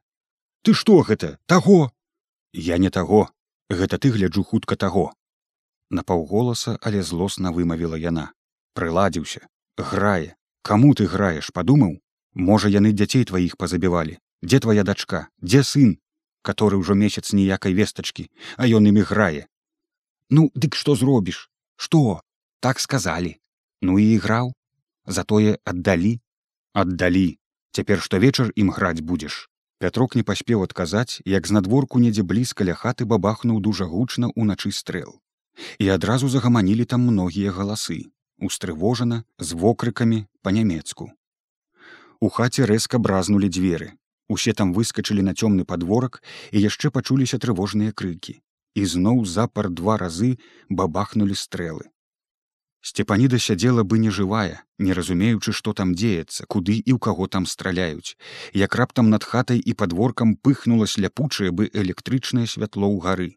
Ты 0.63 0.73
што 0.73 1.01
гэта 1.01 1.37
таго? 1.45 1.91
Я 2.53 2.77
не 2.77 2.89
таго. 2.89 3.29
Гэта 3.69 3.97
ты 3.97 4.11
гляджу 4.11 4.43
хутка 4.43 4.75
таго 4.75 5.11
на 5.89 6.03
паўголаса 6.03 6.77
але 6.81 7.03
злосна 7.03 7.51
вымавіла 7.51 7.97
яна. 7.97 8.31
Прыладзіўся. 8.73 9.47
Грае. 9.77 10.35
Каму 10.61 10.93
ты 10.93 11.07
граеш 11.07 11.51
падумаў? 11.53 11.97
Можа 12.33 12.69
яны 12.69 12.91
дзяцей 12.91 13.23
тваіх 13.25 13.57
пазабівалі. 13.57 14.17
Дзе 14.43 14.59
твоя 14.59 14.83
дачка? 14.83 15.27
Дзе 15.41 15.63
сын 15.63 15.97
который 16.47 16.79
ўжо 16.79 16.95
месяц 16.95 17.33
ніякай 17.35 17.75
вестачкі 17.75 18.29
а 18.55 18.67
ён 18.67 18.87
імі 18.87 19.03
грае? 19.03 19.47
Ну 20.29 20.51
дык 20.55 20.75
што 20.75 20.95
зробіш? 20.95 21.49
Что 21.75 22.21
так 22.59 22.79
сказалі. 22.79 23.39
Ну 23.81 23.99
і 23.99 24.05
іграў. 24.15 24.53
Затое 25.05 25.59
аддалі 25.63 26.19
аддалі 26.73 27.39
цяпер 27.77 28.01
штовечар 28.01 28.49
ім 28.57 28.73
граць 28.73 29.05
будзеш. 29.05 29.45
Пятрок 29.77 30.15
не 30.17 30.23
паспеў 30.27 30.63
адказаць 30.65 31.21
як 31.31 31.47
знадворку 31.49 31.99
недзе 32.01 32.23
блізка 32.29 32.65
ля 32.69 32.73
хаты 32.73 33.05
бабахнуў 33.11 33.59
дужа 33.67 33.85
гучна 33.91 34.29
ўначы 34.33 34.71
стрэл. 34.73 35.11
І 35.77 35.89
адразу 35.95 36.29
загаманілі 36.33 36.85
там 36.93 37.05
многія 37.09 37.53
галасы. 37.53 37.99
Устрывожана 38.47 39.23
з 39.37 39.57
вокрыкамі 39.61 40.25
па-нямецку. 40.41 41.09
У 42.21 42.29
хаце 42.33 42.65
рэзка 42.71 42.97
бразнулі 42.97 43.49
дзверы. 43.49 43.93
Усе 44.29 44.53
там 44.53 44.73
выскачылі 44.73 45.25
на 45.27 45.33
цёмны 45.37 45.65
падворак 45.73 46.21
і 46.51 46.61
яшчэ 46.65 46.89
пачуліся 46.97 47.37
трывожныя 47.37 47.93
крыкі. 47.93 48.41
І 48.73 48.85
зноў 48.85 49.25
запар 49.25 49.69
два 49.69 49.97
разы 50.01 50.31
бабахнулі 50.69 51.37
стрэлы 51.37 51.89
Сцепаніда 52.81 53.39
сядзела 53.39 53.83
бы 53.83 53.97
нежывая, 53.99 54.63
не 54.77 54.93
разумеючы, 54.93 55.51
што 55.51 55.73
там 55.73 55.95
дзеецца, 55.95 56.45
куды 56.47 56.77
і 56.77 56.93
ў 56.95 56.99
каго 56.99 57.27
там 57.27 57.45
страляюць. 57.45 58.15
Як 58.53 58.75
раптам 58.75 59.09
над 59.09 59.23
хатай 59.23 59.59
і 59.59 59.73
падворкам 59.73 60.35
пыхнула 60.35 60.87
ляпучае 60.97 61.51
бы 61.51 61.69
электрычнае 61.73 62.47
святло 62.47 62.87
ў 62.87 62.99
гары. 63.01 63.29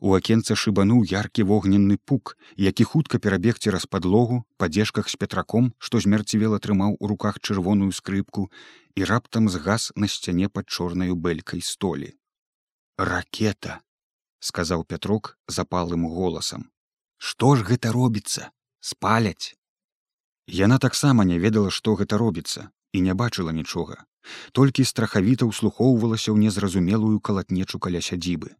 У 0.00 0.14
акенца 0.18 0.56
шыбануў 0.58 1.04
яркі 1.06 1.46
вогненны 1.46 1.96
пук, 2.04 2.36
які 2.56 2.84
хутка 2.84 3.18
перабег 3.18 3.58
цераз 3.58 3.86
падлогу, 3.86 4.42
падзежках 4.58 5.08
з 5.08 5.16
пятраком, 5.16 5.72
што 5.78 6.00
змерцівела 6.00 6.58
трымаў 6.58 6.96
у 6.98 7.06
руках 7.06 7.38
чырвоную 7.38 7.92
скрыпку 7.92 8.50
і 8.96 9.04
раптам 9.04 9.48
згас 9.48 9.92
на 9.94 10.08
сцяне 10.08 10.48
пад 10.48 10.66
чорнаю 10.66 11.14
бэлькай 11.14 11.62
столі. 11.62 12.10
Ракета, 12.98 13.80
сказаў 14.40 14.84
пятрок 14.84 15.36
запалым 15.46 16.08
голасам. 16.08 16.70
Што 17.18 17.54
ж 17.54 17.62
гэта 17.70 17.92
робіцца? 17.92 18.50
Спаляць. 18.80 19.56
Яна 20.46 20.78
таксама 20.78 21.24
не 21.24 21.38
ведала, 21.38 21.70
што 21.70 21.94
гэта 21.94 22.18
робіцца 22.18 22.70
і 22.92 23.00
не 23.06 23.14
бачыла 23.14 23.52
нічога. 23.52 24.04
Толькі 24.52 24.84
страхавіта 24.84 25.46
ўслухоўвалася 25.46 26.32
ў 26.32 26.36
незразумелую 26.48 27.20
калатнечу 27.20 27.78
каля 27.78 28.00
сядзібы. 28.00 28.56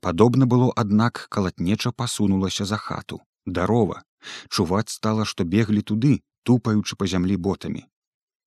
Падобна 0.00 0.46
было, 0.46 0.72
аднак 0.74 1.26
калатнеча 1.28 1.92
пасунулася 1.92 2.64
за 2.64 2.76
хату. 2.76 3.20
Дарова. 3.46 4.02
Чуваць 4.48 4.90
стала, 4.90 5.24
што 5.24 5.44
беглі 5.44 5.82
туды, 5.82 6.20
тупаючы 6.42 6.96
па 6.96 7.06
зямлі 7.06 7.36
ботамі. 7.36 7.86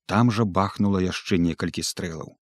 Там 0.05 0.31
жа 0.31 0.45
бахнула 0.45 1.01
яшчэ 1.01 1.37
некалькі 1.37 1.83
стрэлаў. 1.87 2.35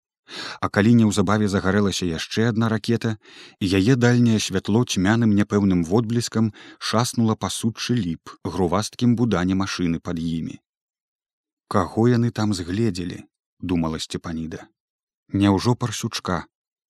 А 0.62 0.70
калі 0.70 0.94
неўзабаве 1.02 1.48
загарэлася 1.50 2.06
яшчэ 2.06 2.50
адна 2.50 2.70
ракета, 2.70 3.18
і 3.60 3.66
яе 3.80 3.96
дальняе 3.96 4.40
святло 4.40 4.84
цьмяным 4.86 5.34
няпэўным 5.36 5.84
водбліскам 5.84 6.54
шаснула 6.78 7.36
пасучы 7.36 7.98
ліп 7.98 8.34
грувасткім 8.44 9.16
будане 9.16 9.58
машыны 9.58 10.00
пад 10.00 10.20
імі. 10.20 10.60
Каго 11.68 12.08
яны 12.10 12.32
там 12.32 12.54
згледзелі, 12.54 13.24
думала 13.60 14.00
сцепаніда. 14.00 14.66
Няўжо 15.34 15.76
парсючка, 15.76 16.46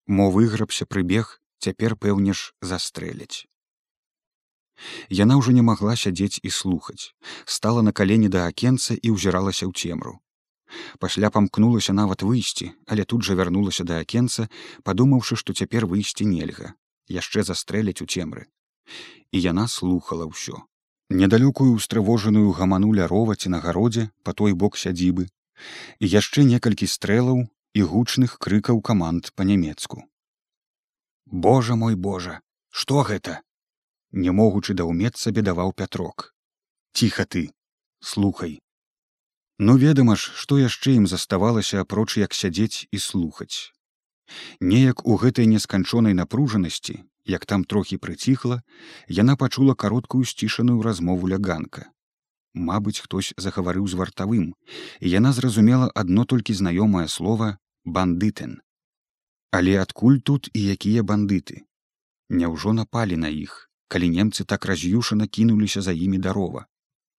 мо 0.08 0.32
выграбся 0.32 0.86
прыбег, 0.86 1.40
цяпер 1.60 1.96
пэўнеш 1.96 2.54
застрэліць. 2.62 3.48
Яна 5.12 5.36
ўжо 5.36 5.52
не 5.52 5.62
магла 5.62 6.00
сядзець 6.00 6.40
і 6.44 6.50
слухаць, 6.50 7.12
стала 7.46 7.84
на 7.84 7.92
калені 7.92 8.32
да 8.32 8.48
акенца 8.48 8.96
і 8.96 9.12
ўзіралася 9.12 9.68
ў 9.68 9.76
цемру 9.76 10.20
пасля 11.00 11.30
памкнулася 11.30 11.94
нават 11.94 12.26
выйсці 12.28 12.72
але 12.88 13.08
тут 13.14 13.26
жа 13.28 13.40
вярнулася 13.40 13.84
да 13.84 14.04
акенца 14.06 14.48
падумаўшы 14.84 15.40
што 15.42 15.54
цяпер 15.54 15.90
выйсці 15.90 16.30
нельга 16.36 16.76
яшчэ 17.10 17.44
застрэляць 17.44 18.02
у 18.02 18.06
цемры. 18.06 18.46
І 19.34 19.42
яна 19.42 19.68
слухала 19.68 20.30
ўсё. 20.30 20.62
Недалёкую 21.10 21.74
устрывожаную 21.74 22.54
гамануля 22.54 23.10
роваці 23.10 23.50
на 23.50 23.60
гародзе 23.60 24.10
па 24.24 24.34
той 24.34 24.54
бок 24.54 24.78
сядзібы 24.78 25.26
і 26.00 26.06
яшчэ 26.06 26.46
некалькі 26.46 26.86
стрэлаў 26.86 27.50
і 27.74 27.82
гучных 27.82 28.38
крыкаў 28.38 28.82
каманд 28.82 29.34
па-нямецку. 29.36 30.06
Божа 31.26 31.76
мой 31.76 31.96
божа 31.96 32.42
что 32.70 33.02
гэта? 33.02 33.42
Не 34.12 34.32
могучы 34.32 34.74
даўмецца 34.74 35.34
бедаваў 35.34 35.74
пятрок. 35.74 36.34
Ціха 36.94 37.26
ты 37.26 37.50
слухай 38.02 38.62
Ну 39.62 39.76
ведама 39.78 40.16
ж, 40.16 40.32
што 40.40 40.56
яшчэ 40.56 40.96
ім 40.96 41.06
заставалася 41.12 41.82
апроч 41.84 42.16
як 42.18 42.34
сядзець 42.34 42.88
і 42.96 43.00
слухаць. 43.06 43.76
Неяк 44.64 45.04
у 45.04 45.18
гэтай 45.20 45.52
несканчонай 45.52 46.16
напружанасці, 46.16 46.96
як 47.28 47.46
там 47.46 47.66
трохі 47.68 47.98
прыціхла, 47.98 48.62
яна 49.08 49.36
пачула 49.36 49.76
кароткую 49.76 50.24
сцішаную 50.24 50.80
размову 50.82 51.28
ляганка. 51.28 51.92
Мабыць, 52.56 53.04
хтось 53.04 53.34
загаварыў 53.36 53.84
з 53.92 54.00
вартавым, 54.00 54.56
і 55.04 55.12
яна 55.12 55.34
зразумела 55.36 55.92
адно 55.92 56.24
толькі 56.24 56.56
знаёмае 56.56 57.08
слово 57.12 57.58
бандытен. 57.84 58.64
Але 59.52 59.76
адкуль 59.84 60.24
тут 60.24 60.50
і 60.54 60.64
якія 60.72 61.04
бандыты? 61.04 61.68
Няўжо 62.30 62.72
напалі 62.80 63.20
на 63.20 63.28
іх, 63.28 63.68
калі 63.92 64.08
немцы 64.16 64.48
так 64.48 64.66
раз'юшана 64.72 65.28
кінуліся 65.28 65.82
за 65.82 65.92
імі 65.92 66.24
дарова. 66.24 66.66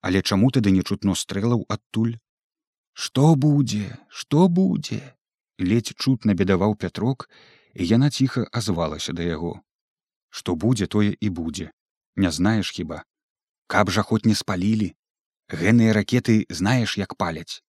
Але 0.01 0.23
чаму 0.23 0.49
тады 0.49 0.73
не 0.73 0.83
чутно 0.83 1.15
стрэлаў 1.15 1.69
адтуль 1.69 2.17
Што 3.01 3.35
будзе, 3.43 3.97
што 4.13 4.47
будзе? 4.57 5.01
Ледзь 5.69 5.97
чутна 5.97 6.35
бедаваў 6.37 6.75
пятрок, 6.83 7.31
і 7.73 7.87
яна 7.91 8.11
ціха 8.11 8.43
азвалася 8.61 9.15
да 9.17 9.25
яго. 9.25 9.53
Што 10.29 10.53
будзе 10.65 10.89
тое 10.95 11.17
і 11.17 11.29
будзе. 11.39 11.71
Не 12.17 12.31
знаеш 12.39 12.73
хіба. 12.77 12.99
Каб 13.73 13.93
жа 13.97 14.05
хоць 14.05 14.29
не 14.29 14.35
спалілі. 14.41 14.89
Гэныя 15.49 15.95
ракеты 15.97 16.45
знаеш, 16.51 16.99
як 17.01 17.17
паляць. 17.17 17.63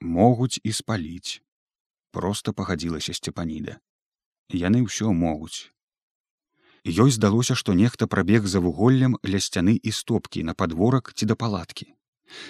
Могуць 0.00 0.60
і 0.64 0.72
спаліць. 0.72 1.42
Проста 2.16 2.56
пагадзілася 2.56 3.12
сцепаніда. 3.20 3.76
Яны 4.48 4.80
ўсё 4.86 5.12
могуць. 5.12 5.68
Ёй 6.88 7.12
здалося, 7.18 7.52
што 7.52 7.76
нехта 7.76 8.08
прабег 8.08 8.48
за 8.48 8.64
вуголлем 8.64 9.20
ля 9.28 9.44
сцяны 9.44 9.76
і 9.76 9.92
стопкі 9.92 10.48
на 10.48 10.56
падворак 10.56 11.12
ці 11.12 11.28
да 11.28 11.36
палаткі. 11.36 11.92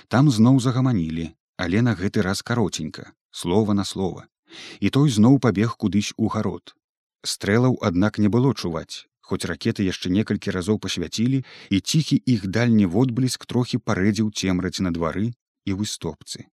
Там 0.07 0.31
зноў 0.31 0.63
загаманілі, 0.63 1.35
але 1.59 1.83
на 1.83 1.95
гэты 1.99 2.23
раз 2.23 2.43
каротенька 2.43 3.13
слова 3.31 3.75
на 3.75 3.85
слова 3.85 4.27
і 4.81 4.91
той 4.97 5.11
зноў 5.13 5.39
пабег 5.45 5.77
кудысь 5.77 6.15
у 6.17 6.29
гарод. 6.33 6.75
Стрэлаў 7.23 7.77
аднак 7.83 8.19
не 8.19 8.31
было 8.33 8.55
чуваць 8.55 9.05
хоць 9.29 9.45
ракеты 9.51 9.85
яшчэ 9.85 10.09
некалькі 10.15 10.55
разоў 10.57 10.79
пасвяцілі 10.85 11.43
і 11.45 11.81
ціхі 11.81 12.17
іх 12.35 12.47
дальні 12.59 12.87
водбліск 12.95 13.45
трохі 13.45 13.83
парэдзіў 13.91 14.31
цемраць 14.33 14.81
на 14.81 14.95
двары 14.95 15.27
і 15.69 15.77
выстопцы. 15.81 16.49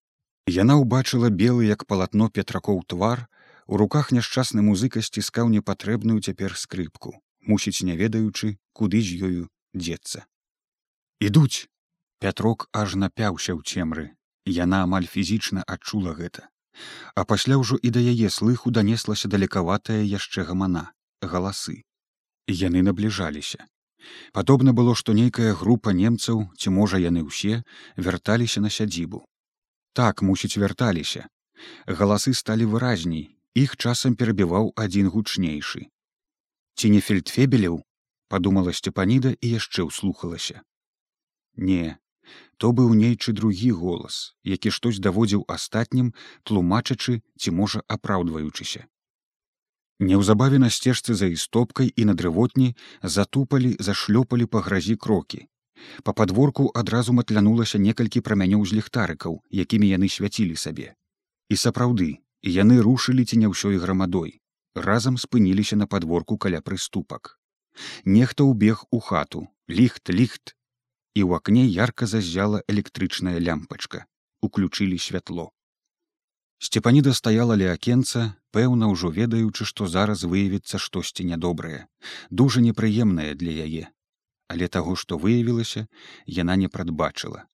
Яна 0.49 0.79
ўбачыла 0.81 1.29
белы 1.29 1.69
як 1.69 1.85
палатно 1.85 2.29
петракоў 2.39 2.81
твар 2.95 3.27
у 3.67 3.77
руках 3.77 4.09
няшчасны 4.15 4.65
музыка 4.65 5.05
сціскаў 5.05 5.53
непатрэбную 5.53 6.17
цяпер 6.25 6.57
скрыпку 6.57 7.13
мусіць 7.45 7.83
не 7.83 7.95
ведаючы 7.99 8.57
куды 8.73 9.03
з 9.03 9.19
ёю 9.27 9.43
дзецца. 9.75 10.25
Ідуць! 11.19 11.69
Пятрок 12.23 12.69
аж 12.71 12.95
напяўся 12.95 13.51
ў 13.51 13.61
цемры 13.67 14.15
Яна 14.45 14.83
амаль 14.83 15.07
фізічна 15.07 15.63
адчула 15.67 16.13
гэта. 16.13 16.49
А 17.15 17.23
пасля 17.23 17.57
ўжо 17.61 17.77
і 17.77 17.89
да 17.95 18.01
яе 18.01 18.29
слыху 18.29 18.71
данеслася 18.71 19.29
далекаватая 19.29 20.01
яшчэ 20.03 20.43
гамана, 20.49 20.91
галасы. 21.21 21.83
Яны 22.47 22.81
набліжаліся. 22.83 23.67
Падобна 24.33 24.73
было, 24.73 24.95
што 24.95 25.13
нейкая 25.13 25.53
група 25.53 25.93
немцаў, 25.93 26.49
ці 26.57 26.69
можа 26.69 26.99
яны 26.99 27.23
ўсе 27.23 27.63
вярталіся 27.95 28.59
на 28.59 28.69
сядзібу. 28.69 29.23
Так 29.93 30.21
мусіць 30.21 30.57
вярталіся. 30.57 31.29
Галасы 31.87 32.33
сталі 32.33 32.67
выразней, 32.67 33.37
іх 33.55 33.77
часам 33.77 34.15
перабіваў 34.19 34.73
адзін 34.75 35.07
гучнейшы. 35.13 35.87
Ці 36.75 36.89
не 36.89 36.99
фельдфебеляў, 36.99 37.83
падумала 38.27 38.73
сцепаніда 38.73 39.37
і 39.39 39.47
яшчэ 39.55 39.87
ўслухалася. 39.87 40.65
Не, 41.55 41.95
То 42.57 42.71
быў 42.71 42.93
нейчы 42.95 43.33
другі 43.33 43.71
голас, 43.71 44.35
які 44.43 44.71
штось 44.71 44.99
даводзіў 44.99 45.45
астатнім, 45.47 46.13
тлумачачы 46.43 47.21
ці 47.37 47.51
можа 47.51 47.83
апраўдваючыся. 47.87 48.85
Неўзабаве 49.99 50.59
на 50.59 50.69
сцежцы 50.69 51.13
за 51.13 51.27
істопкай 51.31 51.91
і 51.95 52.05
на 52.05 52.13
дрывотні 52.13 52.75
затупалі, 53.03 53.75
зашлёпалі 53.79 54.45
па 54.45 54.61
гразі 54.61 54.95
крокі. 54.95 55.47
Па 56.03 56.13
падворку 56.13 56.71
адразу 56.81 57.13
матлянулася 57.13 57.77
некалькі 57.77 58.21
прамянёў 58.21 58.65
з 58.65 58.79
ліхтарыкаў, 58.79 59.39
якімі 59.51 59.87
яны 59.89 60.09
свяцілі 60.09 60.55
сабе. 60.55 60.93
І 61.49 61.55
сапраўды, 61.59 62.09
яны 62.41 62.79
рушылі 62.81 63.25
ці 63.25 63.39
не 63.43 63.47
ўсёй 63.51 63.77
грамадой. 63.77 64.39
Разам 64.75 65.17
спыніліся 65.17 65.75
на 65.75 65.87
падворку 65.87 66.37
каля 66.37 66.61
прыступак. 66.61 67.37
Нехта 68.05 68.43
ўбег 68.43 68.85
у 68.91 68.99
хату, 68.99 69.47
ліхт, 69.69 70.09
ліхт, 70.09 70.55
і 71.13 71.21
ў 71.23 71.41
акне 71.41 71.65
ярка 71.67 72.09
зазяла 72.09 72.63
электрычная 72.67 73.37
лямпачка 73.37 74.05
уключылі 74.43 74.99
святло. 74.99 75.51
Сцепаніда 76.59 77.13
стаяла 77.15 77.55
ля 77.59 77.71
акенца, 77.75 78.35
пэўна 78.55 78.87
ўжо 78.91 79.09
ведаючы, 79.15 79.65
што 79.67 79.87
зараз 79.87 80.23
выявіцца 80.33 80.79
штосьці 80.79 81.25
нядобрае, 81.31 81.87
дужа 82.29 82.63
непрыемнае 82.63 83.33
для 83.39 83.55
яе. 83.65 83.89
Але 84.51 84.67
таго, 84.67 84.95
што 84.99 85.17
выявілася, 85.17 85.87
яна 86.27 86.55
не 86.59 86.69
прадбачыла. 86.69 87.47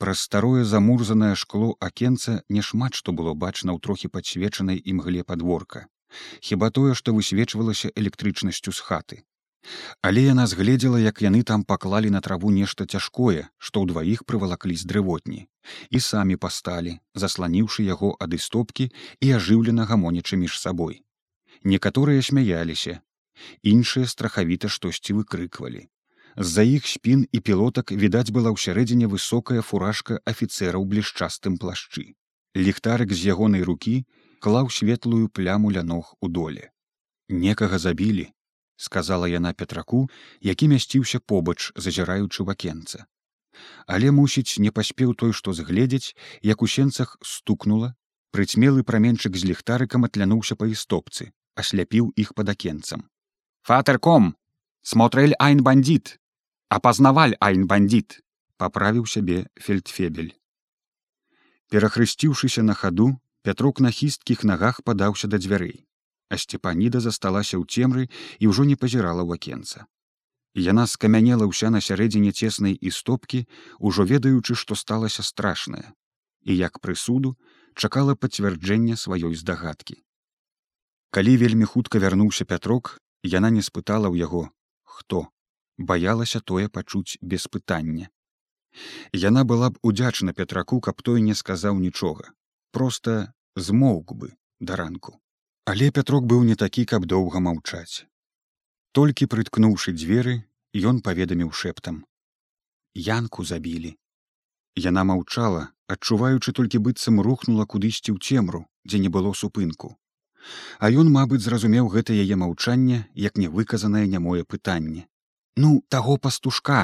Праз 0.00 0.24
старое 0.26 0.64
замурзанае 0.64 1.32
шкло 1.36 1.76
акенца 1.88 2.42
няшмат 2.48 2.96
што 3.00 3.12
было 3.12 3.34
бачна 3.36 3.76
ў 3.76 3.78
трохі 3.86 4.08
падсвечанай 4.08 4.80
імгле 4.92 5.24
падворка. 5.24 5.86
Хіба 6.40 6.70
тое, 6.76 6.94
што 7.00 7.14
высвечвалася 7.16 7.92
электрычнасцю 7.94 8.72
з 8.72 8.80
хаты. 8.88 9.22
Але 10.02 10.22
яна 10.24 10.46
згледзела, 10.46 10.98
як 11.00 11.20
яны 11.22 11.42
там 11.50 11.64
паклалі 11.64 12.10
на 12.10 12.20
траву 12.20 12.50
нешта 12.50 12.86
цяжкое, 12.86 13.48
што 13.58 13.84
ўдваіх 13.84 14.24
прывалаклі 14.24 14.76
з 14.80 14.88
дрывотні, 14.88 15.46
і 15.90 16.00
самі 16.00 16.36
пасталі, 16.36 16.96
засланіўшы 17.14 17.84
яго 17.84 18.16
ад 18.26 18.34
істопкі 18.34 18.88
і 19.20 19.32
ажыўлена 19.36 19.84
гамонячы 19.90 20.40
між 20.40 20.58
сабой. 20.60 21.04
Некаторыя 21.64 22.22
смяяліся, 22.24 23.00
іншыя 23.62 24.06
страхавіта 24.06 24.68
штосьці 24.68 25.18
выкрыквалі. 25.20 25.88
З-за 26.36 26.62
іх 26.62 26.86
спін 26.86 27.26
і 27.32 27.40
пілотак 27.40 27.92
відаць 27.92 28.30
была 28.30 28.54
ўсярэдзіне 28.56 29.10
высокая 29.12 29.60
фуражка 29.60 30.20
афіцэра 30.24 30.78
ў 30.80 30.84
блішчастым 30.88 31.58
плашчы. 31.58 32.14
Ліхтарык 32.56 33.12
з 33.12 33.34
ягонай 33.34 33.62
рукі 33.66 34.06
клаў 34.40 34.70
светлую 34.70 35.28
пляму 35.28 35.70
ля 35.74 35.82
ног 35.82 36.14
у 36.20 36.28
доле. 36.28 36.70
Некага 37.28 37.78
забілі, 37.78 38.30
сказала 38.80 39.28
яна 39.28 39.52
петраку 39.52 40.08
які 40.40 40.68
мясціўся 40.72 41.20
побач 41.20 41.72
зазіраючы 41.76 42.44
в 42.44 42.50
акенца. 42.56 43.04
Але 43.86 44.10
мусіць 44.10 44.56
не 44.64 44.70
паспеў 44.72 45.12
той 45.22 45.32
што 45.36 45.52
згледзець 45.52 46.16
як 46.50 46.62
у 46.64 46.68
сенцах 46.74 47.16
стукнула 47.32 47.92
прыцьмелы 48.36 48.86
праменчык 48.90 49.36
з 49.36 49.50
ліхтарыкам 49.50 50.08
атлянуўся 50.08 50.56
па 50.56 50.70
істопцы 50.72 51.28
асляпіў 51.60 52.12
іх 52.24 52.32
пад 52.40 52.54
акенцам. 52.54 53.04
Фатэрком 53.68 54.32
смотрель 54.94 55.36
айн 55.38 55.60
бандит 55.66 56.16
апазнаваль 56.78 57.36
айн 57.40 57.66
бандит 57.66 58.20
паправіў 58.56 59.04
сябе 59.04 59.44
фельдфебель. 59.60 60.32
Перахрысціўшыся 61.68 62.64
на 62.64 62.74
хаду 62.74 63.12
пятрок 63.42 63.84
на 63.84 63.92
хісткіх 64.00 64.44
нагах 64.44 64.82
падаўся 64.88 65.28
да 65.28 65.38
дзвярэй 65.44 65.89
а 66.30 66.38
сцепаніда 66.38 67.02
засталася 67.04 67.58
ў 67.58 67.66
цемры 67.66 68.06
і 68.38 68.50
ўжо 68.54 68.64
не 68.64 68.78
пазірала 68.78 69.26
ў 69.26 69.36
акенца. 69.36 69.90
Яна 70.54 70.86
скамянела 70.90 71.46
ўся 71.46 71.70
на 71.74 71.82
сярэдзіне 71.82 72.32
цеснай 72.32 72.74
істопкі, 72.74 73.46
ужо 73.78 74.06
ведаючы, 74.06 74.54
што 74.54 74.74
сталася 74.74 75.22
страшнае, 75.26 75.94
і 76.42 76.56
як 76.56 76.80
прысуду 76.80 77.34
чакала 77.74 78.14
пацвярджэння 78.14 78.96
сваёй 78.98 79.34
здагадкі. 79.34 80.02
Калі 81.10 81.36
вельмі 81.42 81.66
хутка 81.66 81.98
вярнуўся 81.98 82.46
пятрок, 82.46 82.98
яна 83.22 83.50
не 83.50 83.62
спытала 83.62 84.10
ў 84.10 84.22
яго, 84.26 84.42
хто 84.82 85.26
баялася 85.78 86.40
тое 86.40 86.68
пачуць 86.68 87.18
без 87.20 87.46
пытання. 87.46 88.10
Яна 89.12 89.42
была 89.42 89.70
б 89.70 89.82
удзячна 89.82 90.32
пятраку, 90.32 90.80
каб 90.80 91.02
той 91.02 91.22
не 91.22 91.34
сказаў 91.34 91.78
нічога, 91.78 92.30
просто 92.70 93.34
змоўк 93.56 94.14
бы 94.14 94.34
да 94.60 94.76
ранку. 94.76 95.18
Але 95.70 95.86
пятрок 95.96 96.24
быў 96.30 96.40
не 96.46 96.54
такі, 96.60 96.82
каб 96.90 97.04
доўга 97.06 97.40
маўчаць. 97.46 98.02
Толькі 98.98 99.26
прыткнуўшы 99.32 99.92
дзверы, 99.94 100.32
ён 100.90 100.96
паведаміў 101.08 101.50
шэптам: 101.58 101.98
Янку 103.08 103.44
забілі. 103.50 103.90
Яна 104.86 105.04
маўчала, 105.10 105.60
адчуваючы 105.94 106.54
толькі 106.58 106.80
быццам 106.86 107.20
рухнула 107.26 107.66
кудысьці 107.74 108.10
ў 108.10 108.18
цемру, 108.18 108.60
дзе 108.82 108.98
не 109.04 109.10
было 109.16 109.30
супынку. 109.40 109.90
А 110.78 110.90
ён, 110.90 111.12
мабыць, 111.16 111.44
зразумеў 111.44 111.90
гэта 111.92 112.16
яе 112.18 112.38
маўчанне, 112.40 112.98
як 113.14 113.38
невыказанае 113.38 114.08
нямое 114.14 114.42
пытанне. 114.54 115.06
Ну, 115.56 115.84
таго 115.88 116.16
пастушка, 116.16 116.80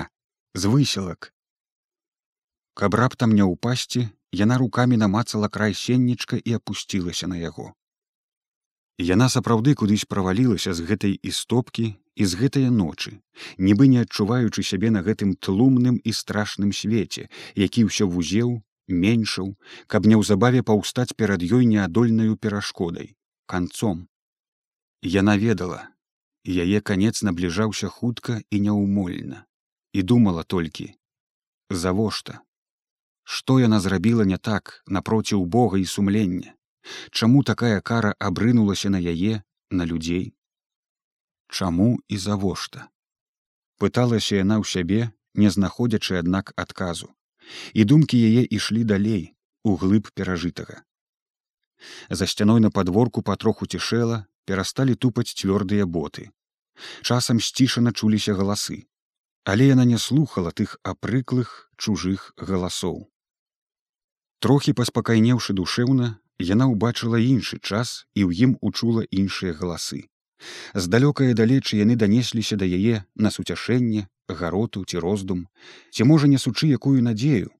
з 0.54 0.70
высілак. 0.70 1.32
Каб 2.78 2.94
раптам 3.02 3.34
не 3.34 3.50
ўпасці, 3.50 4.04
яна 4.44 4.60
рукамі 4.62 5.00
намацала 5.02 5.50
край 5.58 5.74
сеннічка 5.74 6.38
і 6.38 6.56
апусцілася 6.60 7.26
на 7.34 7.42
яго. 7.42 7.74
Яна 8.98 9.28
сапраўды 9.28 9.74
кудысь 9.76 10.08
правалілася 10.08 10.72
з 10.72 10.80
гэтай 10.88 11.18
істопкі 11.20 12.00
і 12.16 12.24
з 12.24 12.32
гэтыя 12.40 12.70
ночы, 12.72 13.20
нібы 13.60 13.92
не 13.92 14.00
адчуваючы 14.00 14.64
сябе 14.64 14.88
на 14.90 15.04
гэтым 15.04 15.36
тлумным 15.36 16.00
і 16.00 16.16
страшным 16.16 16.72
свеце, 16.72 17.28
які 17.54 17.84
ўсё 17.92 18.08
вузеў, 18.08 18.64
меншаў, 18.88 19.52
каб 19.86 20.08
неўзабаве 20.08 20.64
паўстаць 20.64 21.12
перад 21.12 21.44
ёй 21.44 21.68
неадольнаю 21.68 22.40
перашкодай, 22.40 23.12
канцом. 23.44 24.08
Яна 25.04 25.36
ведала, 25.36 25.92
яе 26.48 26.80
канец 26.80 27.20
набліжаўся 27.20 27.92
хутка 27.92 28.40
і 28.48 28.64
няўмольна, 28.64 29.44
і 29.92 30.02
думала 30.02 30.42
толькі: 30.42 30.96
завошта? 31.68 32.40
Што 33.28 33.60
яна 33.60 33.80
зрабіла 33.80 34.24
не 34.24 34.40
так 34.40 34.80
напроціў 34.86 35.44
Бога 35.44 35.76
і 35.76 35.84
сумлення? 35.84 36.55
Чаму 37.10 37.42
такая 37.42 37.80
кара 37.80 38.14
абрынулася 38.18 38.90
на 38.90 39.00
яе 39.00 39.42
на 39.70 39.84
людзей? 39.84 40.34
Чаму 41.48 41.98
і 42.08 42.16
завошта? 42.18 42.88
Пыталася 43.78 44.40
яна 44.40 44.58
ў 44.62 44.64
сябе 44.64 45.00
не 45.34 45.50
знаходзячы 45.50 46.18
аднак 46.18 46.52
адказу. 46.56 47.12
І 47.72 47.84
думкі 47.84 48.18
яе 48.18 48.42
ішлі 48.58 48.82
далей 48.84 49.34
у 49.62 49.76
глыб 49.76 50.10
перажытага. 50.14 50.82
За 52.10 52.26
сцяной 52.26 52.60
на 52.60 52.70
падворку 52.70 53.22
патроху 53.22 53.66
цішэла 53.66 54.24
перасталі 54.46 54.94
тупаць 54.94 55.34
цвёрдыя 55.34 55.86
боты. 55.86 56.30
Часам 57.02 57.40
сцішана 57.40 57.92
чуліся 57.92 58.34
галасы. 58.34 58.86
Але 59.44 59.66
яна 59.70 59.84
не 59.84 59.98
слухала 59.98 60.50
тых 60.50 60.78
апрыклых 60.82 61.70
чужых 61.76 62.32
галасоў. 62.36 63.06
Трохі 64.42 64.72
паспакайнеўшы 64.78 65.54
душэўна 65.54 66.18
яна 66.38 66.66
ўбачыла 66.72 67.18
іншы 67.20 67.58
час 67.62 68.06
і 68.14 68.26
ў 68.28 68.30
ім 68.48 68.52
учула 68.60 69.04
іншыя 69.10 69.52
галасы. 69.56 70.06
З 70.74 70.84
далёкае 70.92 71.32
далечы 71.34 71.80
яны 71.80 71.96
данесліся 71.96 72.56
да 72.60 72.66
яе 72.68 73.04
на 73.14 73.30
суцяшэнне, 73.30 74.08
гароту 74.28 74.84
ці 74.84 74.98
роздум, 74.98 75.46
ці 75.90 76.04
можа 76.04 76.28
несучы 76.28 76.68
якую 76.68 77.00
надзею, 77.02 77.50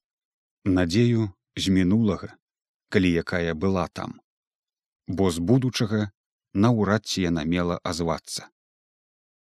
надзею 0.64 1.30
з 1.56 1.72
мінулага, 1.72 2.34
калі 2.90 3.12
якая 3.22 3.54
была 3.54 3.88
там. 3.88 4.20
Бо 5.08 5.30
з 5.30 5.38
будучага 5.38 6.10
наўрад 6.52 7.06
ці 7.06 7.22
яна 7.22 7.44
мела 7.44 7.80
азвацца. 7.82 8.50